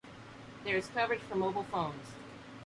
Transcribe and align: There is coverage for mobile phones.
There 0.63 0.75
is 0.77 0.87
coverage 0.87 1.21
for 1.21 1.35
mobile 1.35 1.65
phones. 1.65 2.13